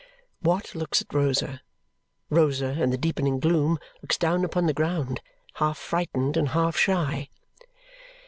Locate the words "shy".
6.75-7.29